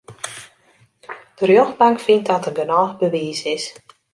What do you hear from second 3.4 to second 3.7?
is.